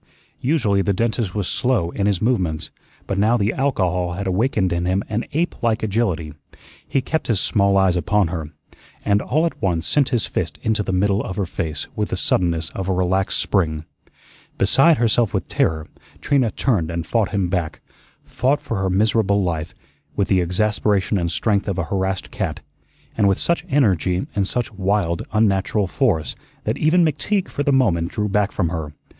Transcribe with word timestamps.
Usually 0.39 0.81
the 0.81 0.93
dentist 0.93 1.35
was 1.35 1.47
slow 1.47 1.91
in 1.91 2.07
his 2.07 2.23
movements, 2.23 2.71
but 3.05 3.19
now 3.19 3.37
the 3.37 3.53
alcohol 3.53 4.13
had 4.13 4.25
awakened 4.25 4.73
in 4.73 4.85
him 4.87 5.03
an 5.09 5.25
ape 5.31 5.61
like 5.61 5.83
agility. 5.83 6.33
He 6.87 7.01
kept 7.01 7.27
his 7.27 7.39
small 7.39 7.77
eyes 7.77 7.95
upon 7.95 8.29
her, 8.29 8.49
and 9.05 9.21
all 9.21 9.45
at 9.45 9.61
once 9.61 9.85
sent 9.85 10.09
his 10.09 10.25
fist 10.25 10.57
into 10.63 10.81
the 10.81 10.91
middle 10.91 11.23
of 11.23 11.35
her 11.35 11.45
face 11.45 11.87
with 11.95 12.09
the 12.09 12.17
suddenness 12.17 12.71
of 12.71 12.89
a 12.89 12.93
relaxed 12.93 13.37
spring. 13.37 13.85
Beside 14.57 14.97
herself 14.97 15.35
with 15.35 15.47
terror, 15.47 15.87
Trina 16.19 16.49
turned 16.49 16.89
and 16.89 17.05
fought 17.05 17.29
him 17.29 17.47
back; 17.47 17.81
fought 18.23 18.59
for 18.59 18.77
her 18.77 18.89
miserable 18.89 19.43
life 19.43 19.75
with 20.15 20.29
the 20.29 20.41
exasperation 20.41 21.19
and 21.19 21.31
strength 21.31 21.67
of 21.67 21.77
a 21.77 21.83
harassed 21.93 22.31
cat; 22.31 22.61
and 23.15 23.27
with 23.27 23.37
such 23.37 23.63
energy 23.69 24.25
and 24.35 24.47
such 24.47 24.73
wild, 24.73 25.21
unnatural 25.31 25.85
force, 25.85 26.35
that 26.63 26.79
even 26.79 27.05
McTeague 27.05 27.47
for 27.49 27.61
the 27.61 27.71
moment 27.71 28.09
drew 28.09 28.27
back 28.27 28.51
from 28.51 28.69
her. 28.69 28.93